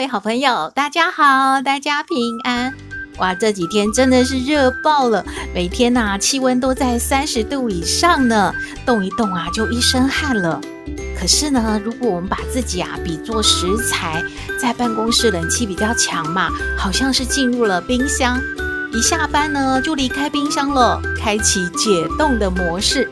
[0.00, 2.72] 位好朋友，大家好，大家平安。
[3.18, 5.22] 哇，这几天真的是热爆了，
[5.54, 8.50] 每天呐、气温都在三十度以上呢，
[8.86, 10.58] 动一动啊，就一身汗了。
[11.18, 14.24] 可是呢，如果我们把自己啊比作食材，
[14.58, 16.48] 在办公室冷气比较强嘛，
[16.78, 18.40] 好像是进入了冰箱，
[18.94, 23.06] 一下班呢就离开冰箱了，开启解冻的模式，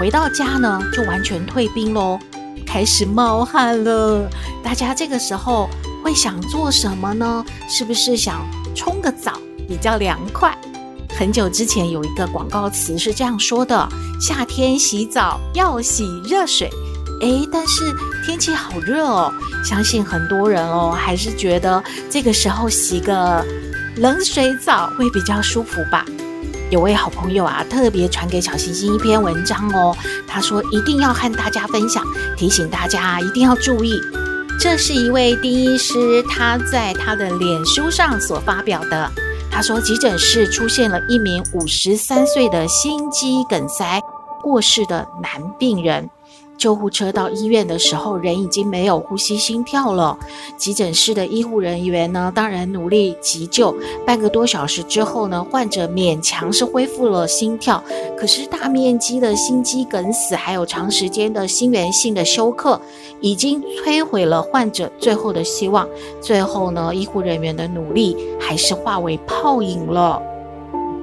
[0.00, 2.18] 回到家呢就完全退冰喽。
[2.66, 4.28] 开始冒汗了，
[4.64, 5.70] 大家这个时候
[6.06, 7.44] 会想做什么呢？
[7.68, 8.40] 是不是想
[8.76, 10.56] 冲个澡比较凉快？
[11.18, 13.88] 很久之前有一个广告词是这样说的：
[14.20, 16.70] 夏天洗澡要洗热水。
[17.22, 17.92] 诶，但是
[18.24, 19.32] 天气好热哦，
[19.64, 23.44] 相信很多人哦还是觉得这个时候洗个
[23.96, 26.06] 冷水澡会比较舒服吧。
[26.70, 29.92] 有位好朋友啊，特别传给小星星一篇文章哦。
[30.24, 32.04] 他说一定要和大家分享，
[32.36, 34.00] 提醒大家一定要注意。
[34.58, 39.10] 这是一位丁医师他在他的脸书上所发表的。
[39.50, 44.00] 他说，急诊室出现了一名五十三岁的心肌梗塞
[44.42, 46.10] 过世的男病人。
[46.56, 50.18] 救护车到医院的时候，人已经没有呼吸、心跳了。
[50.56, 53.74] 急诊室的医护人员呢，当然努力急救。
[54.06, 57.82] 半个多小时之后呢，患者勉强是恢复了心跳。
[58.18, 62.80] 可是大面积的心肌梗死，还有长时间的心源性的休克，
[63.20, 65.86] 已经摧毁了患者最后的希望。
[66.20, 70.20] 最后呢，医护人员的努力还是化为泡影了。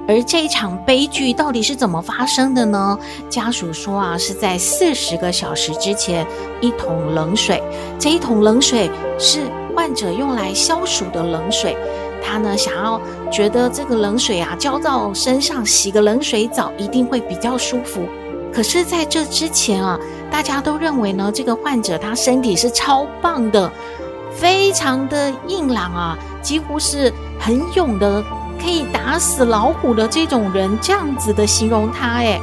[0.06, 2.98] 而这一场悲剧到底是怎么发生的呢？
[3.30, 6.26] 家属说啊，是在四十个小时之前，
[6.60, 7.62] 一桶冷水，
[7.98, 11.76] 这一桶冷水是患者用来消暑的冷水。
[12.22, 13.00] 他呢，想要
[13.30, 18.06] 觉得这个冷水啊，浇到身上，洗个冷水澡一定会比较舒服。
[18.52, 19.98] 可是在这之前啊，
[20.30, 23.72] 大家都认为呢，这个患者他身体是超棒的，
[24.34, 28.22] 非常的硬朗啊，几乎是很勇的。
[28.64, 32.40] 可以打死老虎的这种人，这样子的形容他诶，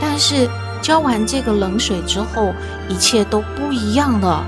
[0.00, 0.48] 但是
[0.80, 2.54] 浇完这个冷水之后，
[2.88, 4.42] 一切都不一样了。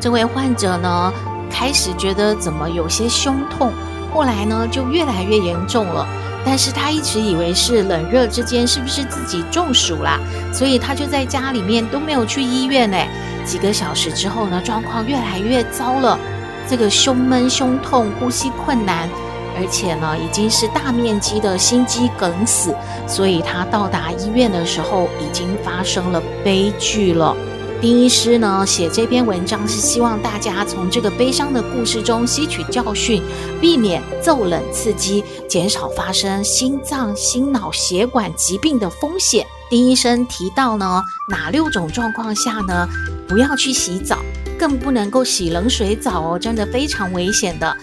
[0.00, 1.12] 这位患者呢，
[1.50, 3.70] 开始觉得怎么有些胸痛，
[4.14, 6.06] 后来呢就越来越严重了。
[6.46, 10.18] 但是他一直以为是冷热之间是不是自己中暑啦，
[10.50, 13.06] 所以他就在家里面都没有去医院诶。
[13.44, 16.18] 几个小时之后呢，状况越来越糟了，
[16.66, 19.10] 这个胸闷、胸痛、呼吸困难。
[19.56, 22.74] 而且呢，已经是大面积的心肌梗死，
[23.08, 27.34] 所以他到达医院的时候，已经发生了悲剧了。
[27.78, 33.22] 丁医师呢，写这篇文章是希望大家从这个悲伤的故事中吸取教训，
[33.60, 39.46] 避免骤冷刺激，减少发生心脏、心脑血管疾病的风险。
[39.68, 42.88] 丁医生提到呢，哪六种状况下呢，
[43.28, 44.20] 不要去洗澡，
[44.58, 47.76] 更不能够洗冷水澡哦，真的非常危险的。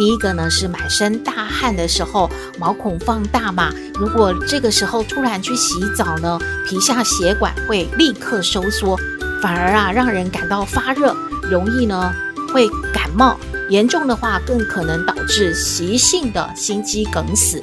[0.00, 3.70] 第一个呢是满身大汗的时候，毛孔放大嘛。
[3.96, 8.96] 如果这个时候突然去洗澡呢，皮下血管会立刻收缩，
[9.42, 11.14] 反而啊让人感到发热，
[11.50, 12.14] 容易呢
[12.50, 13.36] 会感冒，
[13.68, 17.60] 严重的话更可能导致急性的心肌梗死。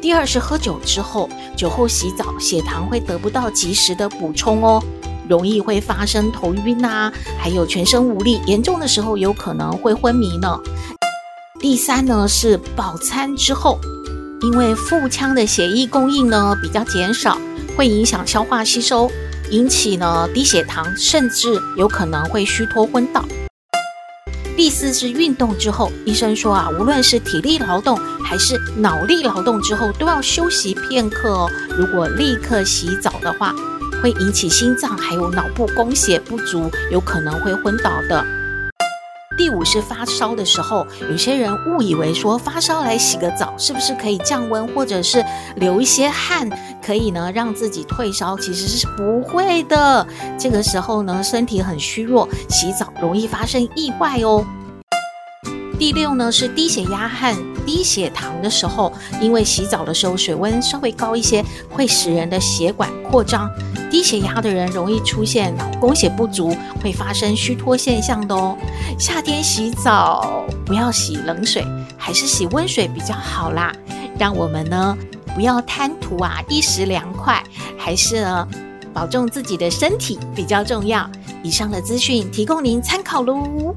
[0.00, 4.82] 第二是喝酒之后，酒后洗澡，血糖会得不到及时的补充哦，
[5.28, 10.58] 容易会发生头晕啊，还有全身无力，严重的时候有可能会昏迷呢。
[11.60, 13.78] 第三呢是饱餐之后，
[14.40, 17.38] 因为腹腔的血液供应呢比较减少，
[17.76, 19.10] 会影响消化吸收，
[19.50, 23.22] 引起呢低血糖，甚至有可能会虚脱昏倒。
[24.56, 31.50] 第四是运动之后，医生说啊，无论是体力劳动还是脑力劳动之后，都要休息片刻哦。
[31.76, 33.54] 如果立刻洗澡的话，
[34.02, 38.24] 会引起心脏还有脑部供血不足，有可能会昏倒的。
[39.40, 45.24] 第五是发烧的时候，有些人误以为说发烧来洗个澡是不是可以降温，或者是
[45.56, 46.46] 流一些汗
[46.84, 50.06] 可以呢让自己退烧，其实是不会的。
[50.38, 54.44] 这个时候呢，身体很虚弱，洗澡容易发生意外哦。
[55.78, 57.34] 第六呢是低血压汗
[57.70, 63.48] 低血糖的时候，因为洗澡的时候水温稍微高一些，会使人的血管扩张。
[63.88, 66.52] 低血压的人容易出现脑供血不足，
[66.82, 68.58] 会发生虚脱现象的哦。
[68.98, 71.64] 夏天洗澡不要洗冷水，
[71.96, 73.72] 还是洗温水比较好啦。
[74.18, 74.98] 让我们呢
[75.36, 77.40] 不要贪图啊一时凉快，
[77.78, 78.48] 还是呢
[78.92, 81.08] 保重自己的身体比较重要。
[81.44, 83.72] 以上的资讯提供您参考喽。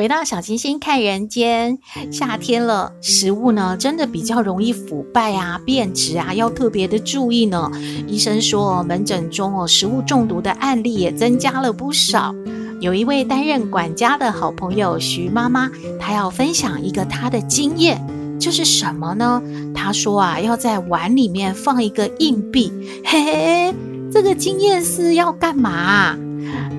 [0.00, 1.78] 回到小星星看人间，
[2.10, 7.70] 夏天了，食物呢真的比较容易腐败啊、变质啊，要特别的注意呢。
[8.08, 12.34] 医生说，门诊中哦，食物中毒的案例也增加了不少。
[12.80, 15.70] 有一位担任管家的好朋友徐妈妈，
[16.00, 18.02] 她要分享一个她的经验，
[18.40, 19.42] 这是什么呢？
[19.74, 22.72] 她说啊，要在碗里面放一个硬币，
[23.04, 23.74] 嘿嘿，
[24.10, 26.16] 这个经验是要干嘛？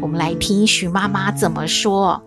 [0.02, 2.20] 我们来听徐妈妈怎么说。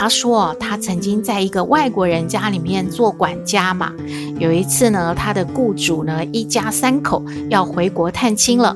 [0.00, 3.92] 他说，他曾经在一个外国人家里面做管家嘛。
[4.38, 8.74] 有一次呢，他的雇主呢一家三口要回国探亲了。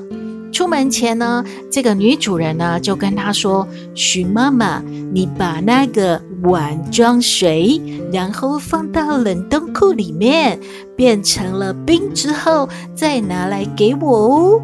[0.51, 7.81] 出门前呢，这个女主人呢就跟他说：“徐妈妈，你把那个碗装水，
[8.13, 10.59] 然后放到冷冻库里面，
[10.95, 14.61] 变成了冰之后再拿来给我哦。”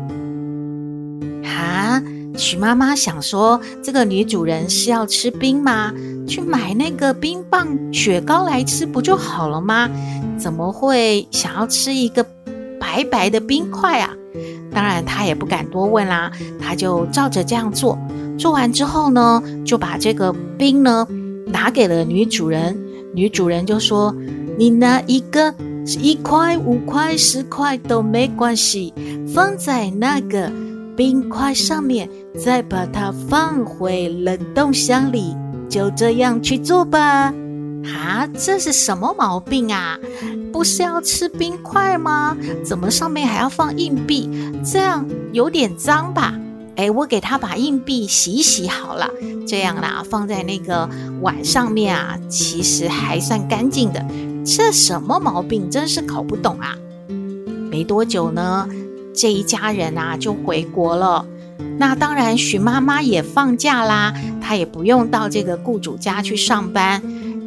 [1.51, 2.01] 哈，
[2.37, 5.91] 徐妈妈想说，这个女主人是要吃冰吗？
[6.27, 9.89] 去买那个冰棒雪糕来吃不就好了吗？
[10.37, 12.25] 怎么会想要吃一个
[12.79, 14.13] 白白的冰块啊？
[14.73, 17.97] 当然，她也不敢多问啦，她就照着这样做。
[18.39, 21.05] 做完之后呢，就把这个冰呢
[21.47, 22.77] 拿给了女主人。
[23.13, 24.15] 女主人就说
[24.57, 25.53] ：“你拿一个
[25.99, 28.93] 一块、五块、十块都没关系，
[29.33, 30.49] 放在那个
[30.95, 32.09] 冰块上面，
[32.43, 35.35] 再把它放回冷冻箱里。”
[35.69, 37.33] 就这样去做吧。
[37.85, 39.97] 啊，这是什么毛病啊？
[40.51, 42.35] 不是要吃冰块吗？
[42.65, 44.29] 怎么上面还要放硬币？
[44.65, 46.37] 这样有点脏吧？
[46.75, 49.09] 哎，我给他把硬币洗一洗好了。
[49.47, 50.89] 这样啦，放在那个
[51.21, 54.05] 碗上面啊，其实还算干净的。
[54.45, 55.69] 这什么毛病？
[55.69, 56.75] 真是搞不懂啊！
[57.69, 58.67] 没多久呢，
[59.13, 61.25] 这一家人啊就回国了。
[61.77, 67.01] 那当然，徐妈妈也放假啦，她也不用到这个雇主家去上班。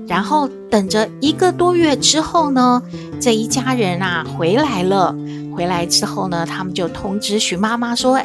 [0.06, 2.82] 然后等着一个多月之后呢，
[3.18, 5.14] 这一家人啊回来了。
[5.54, 8.20] 回来之后呢，他们就通知徐妈妈说：“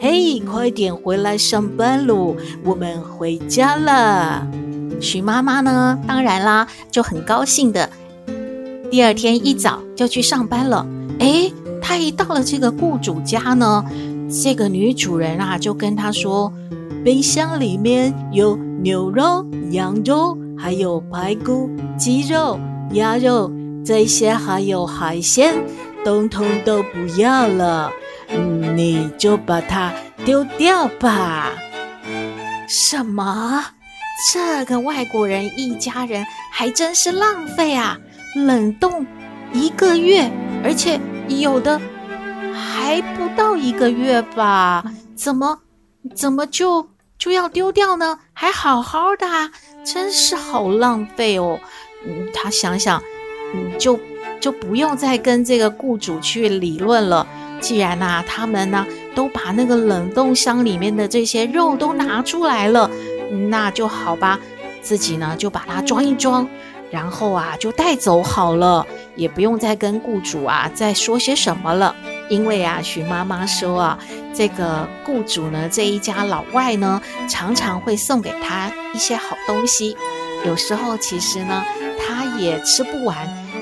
[0.00, 4.46] 嘿，快点回来上班喽，我们回家了。”
[5.00, 7.88] 徐妈妈呢，当然啦，就很高兴的，
[8.90, 10.86] 第二天一早就去上班了。
[11.18, 11.52] 诶，
[11.96, 13.84] 一到了这个雇主家呢。
[14.42, 16.50] 这个女主人啊，就跟他说
[17.04, 21.68] ：“冰箱里面有牛肉、羊肉，还有排骨、
[21.98, 22.58] 鸡肉、
[22.92, 23.52] 鸭肉，
[23.84, 25.54] 这些还有海鲜，
[26.02, 27.90] 通通都不要了，
[28.30, 29.92] 嗯，你就把它
[30.24, 31.50] 丢掉吧。”
[32.66, 33.62] 什么？
[34.32, 37.98] 这个外国人一家人还真是浪费啊！
[38.34, 39.04] 冷冻
[39.52, 40.30] 一个月，
[40.64, 40.98] 而且
[41.28, 41.80] 有的。
[42.54, 44.84] 还不到一个月吧？
[45.14, 45.60] 怎么
[46.14, 46.88] 怎么就
[47.18, 48.18] 就要丢掉呢？
[48.32, 49.50] 还好好的啊，
[49.84, 51.58] 真是好浪费哦。
[52.06, 53.02] 嗯，他想想，
[53.54, 53.98] 嗯，就
[54.40, 57.26] 就不用再跟这个雇主去理论了。
[57.60, 62.90] 既然呐、他们呢都把那个冷冻箱里面的这些肉都拿出来了，
[63.48, 64.38] 那就好吧。
[64.82, 66.46] 自己呢就把它装一装，
[66.92, 71.96] 然后啊就带走好了，也不用再跟雇主啊再说些什么了。
[72.28, 73.98] 因为啊，徐妈妈说啊，
[74.34, 79.96] 这个雇主呢，这一家老外呢，常常会送给他一些好东西。
[80.44, 81.64] 有时候其实呢，
[81.98, 83.16] 他也吃不完，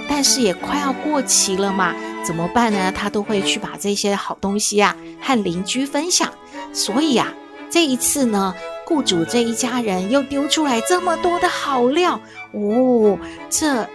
[0.08, 1.94] 但是也快要过期了嘛，
[2.24, 2.92] 怎么办呢？
[2.92, 6.28] 他都会去把这些好东西啊和邻居分享。
[6.72, 7.32] 所以啊，
[7.70, 8.54] 这一次呢，
[8.90, 12.20] 雇主这一家人又丢出来这么多的好料
[12.50, 13.16] 哦，
[13.48, 13.88] 这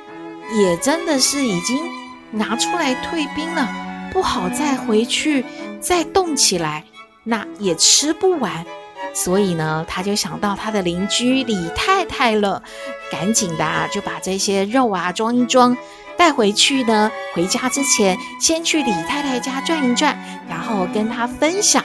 [0.58, 1.84] 也真的是已经
[2.32, 3.70] 拿出来退兵了。
[4.14, 5.44] 不好再回去
[5.82, 6.86] 再冻起来，
[7.26, 8.66] 那也吃不完，
[9.14, 12.64] 所以呢，他就想到他的邻居李太太了，
[13.12, 15.76] 赶紧的啊，就把这些肉啊装一装，
[16.18, 17.12] 带回去呢。
[17.34, 21.84] 回家之前，先去李太太家转一转，然后跟他分享。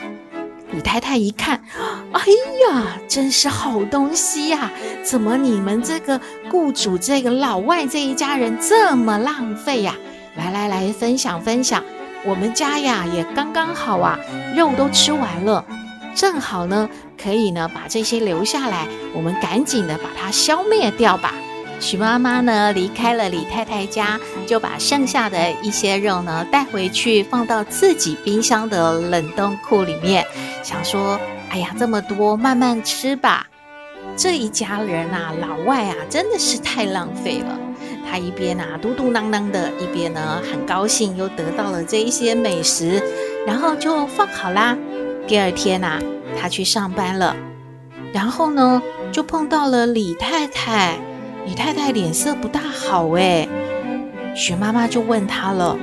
[0.71, 1.61] 李太太一看，
[2.13, 4.71] 哎呀，真是好东西呀！
[5.03, 9.95] 怎么你们这个雇主这个老外这一家人这么浪费呀？
[10.35, 11.83] 来来来，分享分享。
[12.25, 14.17] 我们家呀也刚刚好啊，
[14.55, 15.65] 肉都吃完了，
[16.15, 16.89] 正好呢，
[17.21, 21.33] 可以呢把这些留下来，我们赶紧的把它消灭掉吧。
[21.81, 30.23] 许妈妈呢离开了李太太家，就把剩下的一些肉呢带回去，放到自己冰箱的冷冻库里面，
[30.63, 31.19] 想说：
[31.49, 33.47] 哎呀，这么多，慢慢吃吧。
[34.15, 37.59] 这一家人啊，老外啊，真的是太浪费了。
[38.09, 43.01] 他一边啊嘟嘟囔囔的，一边呢很高兴，又得到了这一些美食，
[43.47, 44.77] 然后就放好啦。
[45.27, 45.99] 第二天啊，
[46.39, 47.35] 他去上班了，
[48.13, 50.99] 然后呢就碰到了李太太。
[51.45, 53.47] 李太太脸色不大好诶，
[54.35, 55.77] 徐妈妈就问她了：“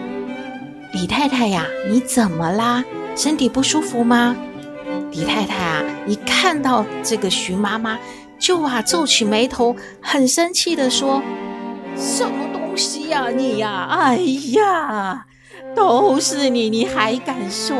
[0.94, 2.84] 李太太呀，你怎么啦？
[3.16, 4.36] 身体不舒服吗？”
[5.10, 7.98] 李太太啊，一看到这个徐妈妈，
[8.38, 11.22] 就啊皱起眉头，很生气地说。
[11.96, 13.88] 什么东西呀，你呀！
[13.90, 14.16] 哎
[14.52, 15.26] 呀，
[15.74, 17.76] 都是你，你还敢说？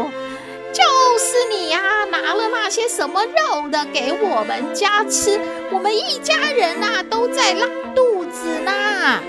[0.73, 0.83] 就
[1.19, 5.39] 是你呀，拿了那些什么肉的给我们家吃，
[5.73, 9.21] 我们一家人呐都在拉肚子呢。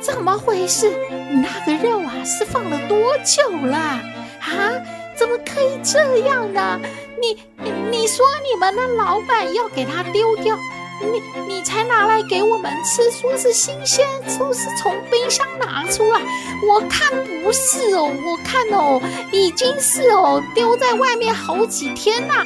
[0.00, 0.88] 怎么回事？
[1.30, 3.76] 你那个肉啊是放了多久了？
[3.76, 4.72] 啊？
[5.16, 6.80] 怎么可以这样呢？
[7.20, 7.42] 你
[7.90, 10.58] 你说你们的老板要给他丢掉？
[11.00, 16.20] 你你才拿来给我们吃，说是新鲜，说是从冰箱拿出来。
[16.66, 19.00] 我看不是哦，我看哦，
[19.32, 22.44] 已经是哦，丢在外面好几天了。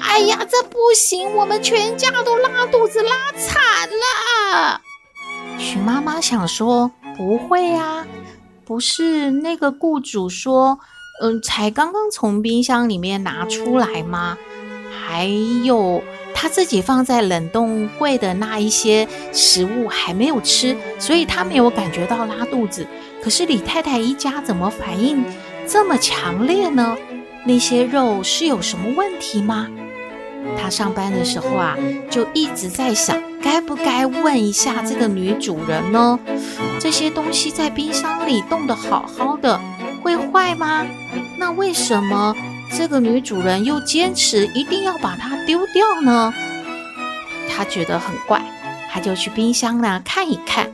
[0.00, 4.80] 哎呀，这不行，我们全家都拉肚子拉惨了。
[5.58, 8.06] 许妈妈想说，不会啊，
[8.64, 10.78] 不是那个雇主说，
[11.22, 14.38] 嗯，才刚刚从冰箱里面拿出来吗？
[15.06, 15.26] 还
[15.64, 16.02] 有。
[16.40, 22.86] 他自己放在冷冻柜的那一些食物还没有吃，所以他没有感觉到拉肚子。
[23.22, 25.22] 可是李太太一家怎么反应
[25.68, 26.96] 这么强烈呢？
[27.44, 29.68] 那些肉是有什么问题吗？
[30.58, 31.76] 他上班的时候啊，
[32.08, 36.18] 就一直在想，该不该问一下这个女主人呢？
[36.78, 39.60] 这些东西在冰箱里冻得好好的，
[40.00, 40.86] 会坏吗？
[41.36, 42.34] 那为什么？
[42.72, 46.32] 这个女主人又坚持一定要把它丢掉呢，
[47.48, 48.42] 她觉得很怪，
[48.90, 50.70] 她就去冰箱呢看一看，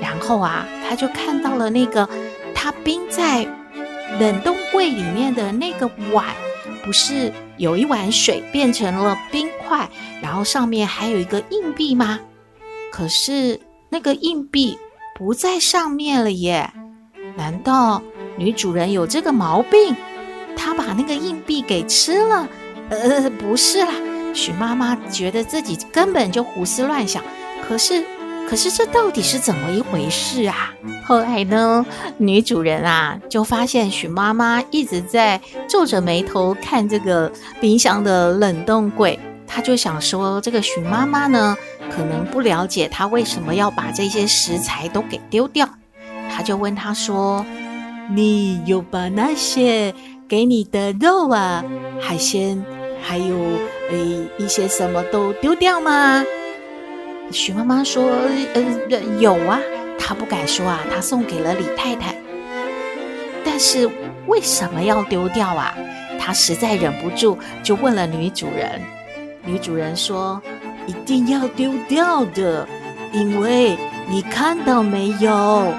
[0.00, 2.08] 然后啊，她就看到了那个
[2.54, 3.46] 她冰在
[4.18, 6.26] 冷冻柜里面的那个碗，
[6.84, 9.88] 不是有一碗水变成了冰块，
[10.20, 12.18] 然后上面还有一个硬币吗？
[12.90, 14.76] 可是那个硬币
[15.16, 16.72] 不在上面了耶，
[17.36, 18.02] 难道
[18.36, 19.94] 女主人有这个毛病？
[20.58, 22.48] 他把那个硬币给吃了，
[22.90, 23.92] 呃，不是啦。
[24.34, 27.22] 许妈妈觉得自己根本就胡思乱想。
[27.66, 28.04] 可是，
[28.48, 30.72] 可是这到底是怎么一回事啊？
[31.04, 31.86] 后来呢，
[32.18, 41.56] 女主人啊就发现许妈妈一直在皱着眉头看这个冰箱的冷冻柜，她就想说，这个许妈妈呢
[41.90, 45.68] 可能不了解她为什么要把这些食材都给丢掉。
[46.30, 47.44] 她就问她说
[48.14, 49.94] ：“你有把那些？”
[50.28, 51.64] 给你的肉啊，
[51.98, 52.62] 海鲜，
[53.00, 53.34] 还有
[53.90, 53.96] 呃
[54.36, 56.22] 一些什么都丢掉吗？
[57.32, 58.04] 徐妈妈说，
[58.52, 58.62] 呃，
[59.18, 59.58] 有啊，
[59.98, 62.14] 她不敢说啊，她送给了李太太。
[63.42, 63.88] 但是
[64.26, 65.74] 为什么要丢掉啊？
[66.20, 68.82] 她实在忍不住，就问了女主人。
[69.46, 70.42] 女主人说，
[70.86, 72.68] 一定要丢掉的，
[73.14, 73.78] 因为
[74.10, 75.72] 你看到没有，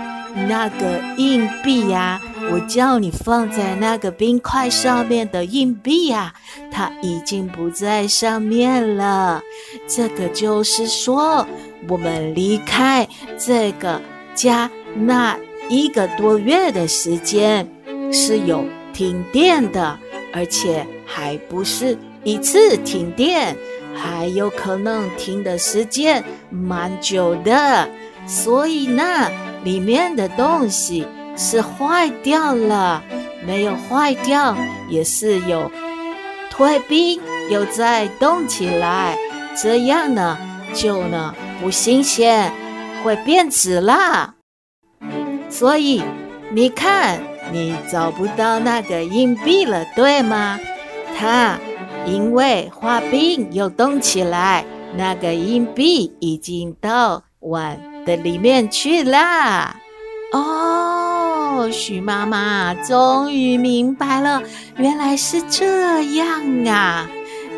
[0.47, 2.19] 那个硬币呀。
[2.51, 6.33] 我叫你放在那个冰块上面的硬币啊，
[6.71, 9.41] 它已经不在上面了。
[9.87, 11.45] 这个就是说，
[11.87, 14.01] 我们离开这个
[14.33, 15.37] 家那
[15.69, 17.67] 一个多月的时间
[18.11, 19.99] 是有停电的，
[20.33, 23.55] 而且还不是一次停电，
[23.95, 27.87] 还有可能停的时间蛮久的。
[28.25, 29.29] 所以呢，
[29.63, 31.05] 里面的东西。
[31.39, 33.01] 是坏掉了，
[33.47, 34.57] 没有坏掉，
[34.89, 35.71] 也是有
[36.51, 39.17] 退冰，又再冻起来，
[39.55, 40.37] 这样呢，
[40.73, 42.51] 就呢不新鲜，
[43.01, 44.35] 会变质啦。
[45.49, 46.03] 所以
[46.51, 47.21] 你看，
[47.53, 50.59] 你找不到那个硬币了，对吗？
[51.17, 51.57] 它
[52.05, 54.65] 因为化冰又冻起来，
[54.97, 59.77] 那个硬币已经到碗的里面去了。
[60.31, 60.58] 哦，
[61.67, 64.43] 许妈妈终于明白了，
[64.77, 67.09] 原来是这样啊！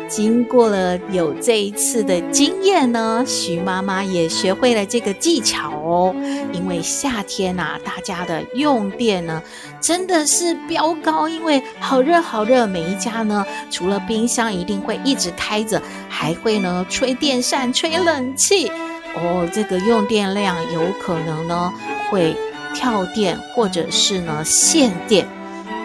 [0.08, 6.14] 经过了有这一次的经验呢，徐妈妈也学会了这个技巧哦。
[6.52, 9.42] 因为夏天呐，大家的用电呢
[9.80, 15.80] 真的是飙高，因为好热好热，每一家呢除了冰箱一定会一直开着，
[16.10, 18.68] 还会呢吹电扇、吹冷气
[19.14, 19.48] 哦。
[19.50, 21.72] 这个用电量有可能呢
[22.10, 22.36] 会
[22.74, 25.26] 跳电，或者是呢限电。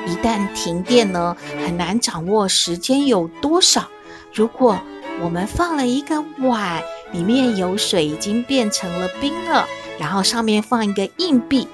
[0.05, 3.87] 一旦停电呢，很难掌握时间有多少。
[4.33, 4.79] 如果
[5.21, 9.65] 我们放了一个碗，里面有水已经变成了冰了，
[9.99, 11.67] 然后上面放一个硬币，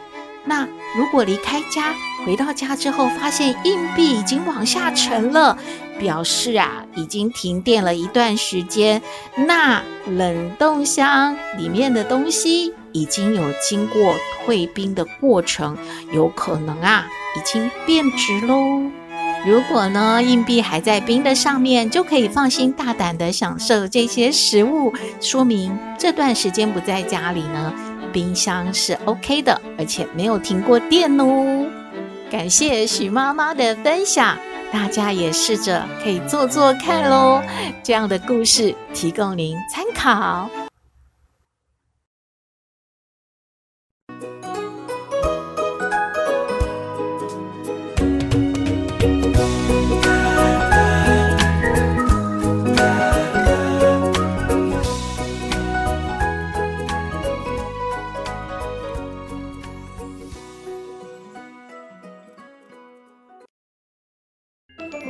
[0.46, 0.68] 那
[0.98, 1.94] 如果离开家，
[2.26, 5.58] 回到家之后发现硬币已经往下沉了，
[6.00, 9.02] 表示啊已经停电了一段时间，
[9.36, 15.78] 那冷冻箱里面的东西已经有经过退冰的过程，
[16.14, 17.06] 有可能啊。
[17.36, 18.56] 已经变质喽。
[19.44, 27.74] 如果呢，硬币还在冰的上面，就可以放心大胆的享受这些食物，说明这段时间不在家里呢，
[28.14, 31.66] 冰箱是 OK 的，而且没有停过电哦。
[32.30, 34.38] 感谢许妈妈的分享，
[34.72, 37.42] 大家也试着可以做做看喽。
[37.82, 40.63] 这样的故事提供您参考。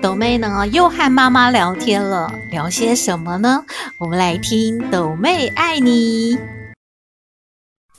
[0.03, 3.63] 斗妹呢，又和妈妈聊天了，聊些什么呢？
[4.01, 6.37] 我们来听斗妹爱你。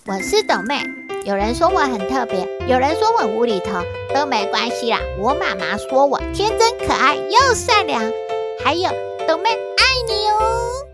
[0.05, 0.85] 我是斗妹，
[1.25, 3.83] 有人说我很特别，有人说我无厘头，
[4.15, 4.99] 都没关系啦。
[5.19, 8.03] 我妈妈说我天真可爱又善良，
[8.63, 8.91] 还有
[9.27, 10.87] 斗妹爱你哦。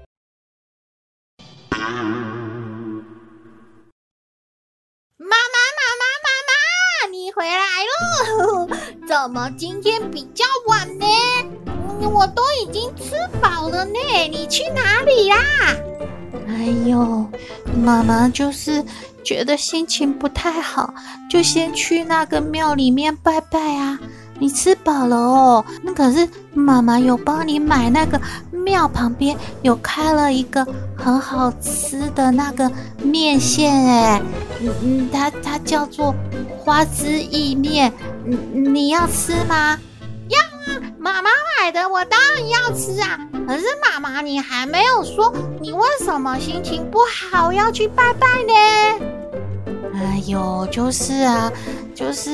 [5.17, 8.69] 妈妈，妈妈，妈妈，你回来喽！
[9.11, 11.05] 怎么今天比较晚呢？
[12.01, 13.99] 我都已经吃饱了呢，
[14.31, 15.37] 你去哪里呀？
[16.47, 17.27] 哎呦，
[17.77, 18.85] 妈妈就是
[19.25, 20.95] 觉得心情不太好，
[21.29, 23.99] 就先去那个庙里面拜拜啊。
[24.39, 25.65] 你吃饱了哦？
[25.83, 28.19] 那可是妈妈有帮你买那个
[28.53, 30.65] 庙旁边有开了一个
[30.97, 32.71] 很好吃的那个
[33.03, 34.23] 面线哎，
[34.61, 36.15] 嗯嗯，它它叫做
[36.59, 37.93] 花枝意面，
[38.25, 38.37] 你
[38.69, 39.79] 你要吃吗？
[40.29, 43.19] 要啊，妈妈买的，我当然要吃啊。
[43.47, 49.07] 可是妈妈，你还没有说你为什么心情不好要去拜拜呢？
[49.95, 51.53] 哎呦，就是啊，
[51.95, 52.33] 就是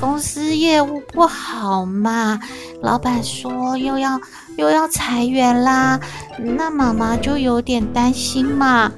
[0.00, 2.40] 公司业务不好嘛，
[2.80, 4.18] 老板说又要
[4.56, 6.00] 又要裁员啦，
[6.38, 8.90] 那妈妈就有点担心嘛，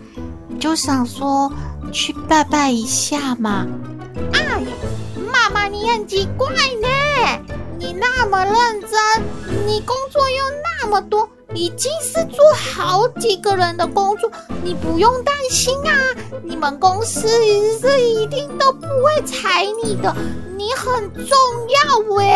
[0.60, 1.52] 就想说
[1.90, 3.66] 去拜拜一下嘛。
[4.32, 4.66] 哎呦，
[5.46, 6.48] 妈妈你很奇怪
[6.82, 6.88] 呢，
[7.78, 8.90] 你那么认真，
[9.64, 10.36] 你工作又
[10.80, 11.28] 那么多。
[11.54, 14.28] 已经是做好几个人的工作，
[14.64, 15.94] 你不用担心啊！
[16.42, 17.28] 你们公司
[17.80, 20.12] 是一定都不会裁你的，
[20.56, 21.36] 你很重
[21.68, 22.26] 要喂。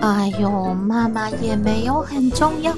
[0.00, 2.74] 哎呦，妈妈也没有很重要，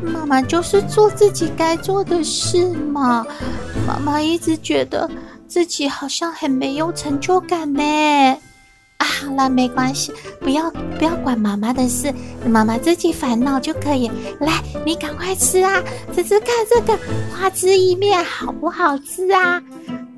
[0.00, 3.26] 妈妈就是做自己该做的事嘛。
[3.84, 5.10] 妈妈一直觉得
[5.48, 7.82] 自己好像很没有成就感呢。
[8.98, 12.12] 啊，好了，没关系，不要不要管妈妈的事，
[12.44, 14.10] 妈妈自己烦恼就可以。
[14.40, 15.82] 来，你赶快吃啊，
[16.14, 16.98] 吃吃看这个
[17.32, 19.62] 花枝意面好不好吃啊？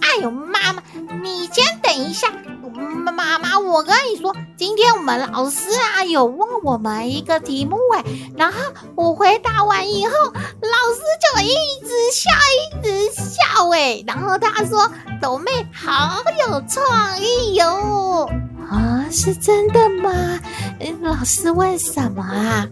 [0.00, 0.82] 哎呦，妈妈，
[1.22, 2.32] 你先等一下，
[3.12, 8.04] 妈妈，我跟你说，今天我们老师啊有问我们一个题目哎，
[8.36, 8.58] 然后
[8.94, 18.30] 我回答完以后，老师就一直笑，一直笑哎，然后他说豆妹好有创意哟。
[18.70, 20.40] 啊，是真的吗？
[21.02, 22.68] 老师问什么啊？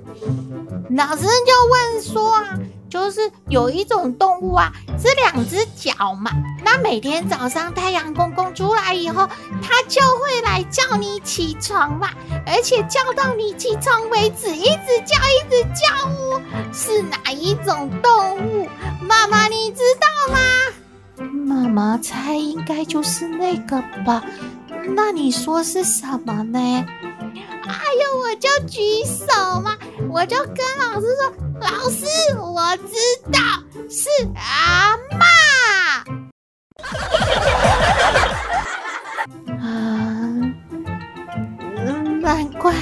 [0.91, 1.29] 老师就
[1.71, 6.31] 问说啊，就是有一种动物啊，是两只脚嘛。
[6.65, 9.29] 那每天早上太阳公公出来以后，
[9.63, 12.09] 它就会来叫你起床嘛，
[12.47, 16.41] 而且叫到你起床为止，一直叫，一直叫哦。
[16.73, 18.69] 是哪一种动物？
[19.01, 20.39] 妈妈你知道吗？
[21.47, 24.23] 妈妈猜应该就是那个吧。
[24.95, 26.59] 那你说是什么呢？
[26.59, 29.77] 哎呦，我就举手嘛，
[30.11, 32.07] 我就跟老师说：“老师，
[32.39, 32.95] 我知
[33.33, 33.39] 道
[33.91, 35.25] 是阿嬷。”
[39.61, 39.65] 啊，
[42.21, 42.75] 难怪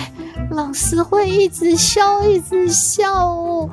[0.50, 3.70] 老师会一直笑，一直笑哦。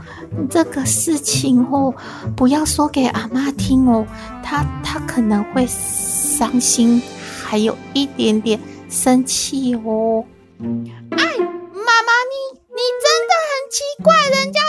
[0.50, 1.94] 这个事情哦，
[2.36, 4.06] 不要说给阿妈听哦，
[4.44, 7.02] 她她可能会伤心，
[7.44, 10.24] 还有一点点生气哦。
[10.60, 12.36] 哎，妈妈，你
[12.70, 14.60] 你真的很奇怪，人家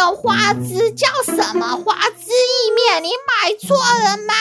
[0.00, 0.90] 有花枝？
[0.92, 3.04] 叫什么花枝意面？
[3.04, 4.32] 你买错了吗？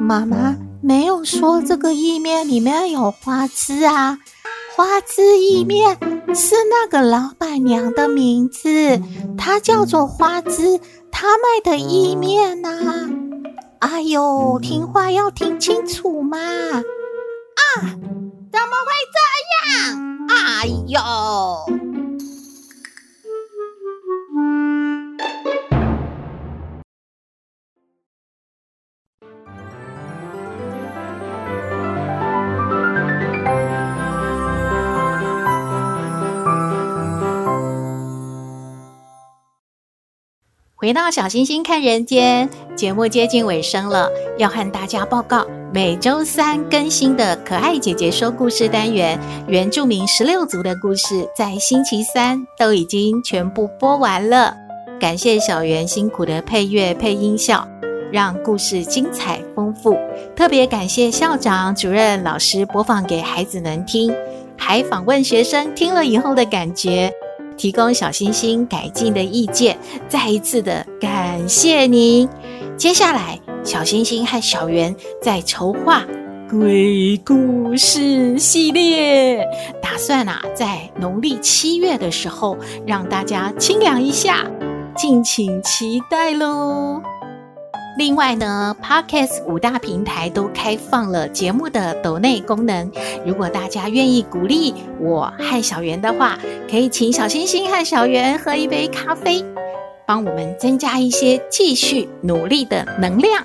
[0.00, 4.18] 妈妈没有说这个意面里面有花枝啊，
[4.74, 5.96] 花枝意面
[6.34, 9.00] 是那个老板娘的名字，
[9.36, 10.80] 她叫做花枝，
[11.12, 13.08] 她卖的意面呐、啊。
[13.78, 16.36] 哎呦，听话要听清楚嘛！
[16.36, 16.82] 啊，
[17.80, 19.18] 怎么会这
[19.70, 20.26] 样？
[20.28, 21.87] 哎呦！
[40.80, 54.54] 回到小星星看人间，节目接近尾声了，要和大家报告每周三更新的可爱姐姐说故事单元——原住民十六族的故事，在星期三都已经全部播完了。
[55.00, 57.66] 感谢小圆辛苦的配乐配音效，
[58.12, 59.98] 让故事精彩丰富。
[60.36, 64.14] 特别感谢校长、主任、老师播放给孩子们听，
[64.56, 67.12] 还访问学生听了以后的感觉。
[67.58, 69.76] 提供小星星改进的意见，
[70.08, 72.26] 再一次的感谢您。
[72.78, 76.06] 接下来，小星星和小圆在筹划
[76.48, 79.44] 鬼故事系列，
[79.82, 84.46] 打算啊，在农历七月的时候让大家清凉一下，
[84.96, 87.02] 敬请期待喽。
[87.98, 92.88] 另外呢，Podcast 五大平台都开放了节目的抖内功能。
[93.26, 96.38] 如果大家愿意鼓励我和小圆的话，
[96.70, 99.44] 可以请小星星和小圆喝一杯咖啡，
[100.06, 103.44] 帮我们增加一些继续努力的能量。